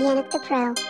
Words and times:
Yannick 0.00 0.30
the 0.30 0.38
Pro. 0.38 0.89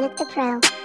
Yannick 0.00 0.16
the 0.16 0.24
Pro. 0.24 0.79